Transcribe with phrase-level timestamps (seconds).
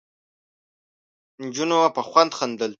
[1.45, 2.69] نجونو په خوند خندل.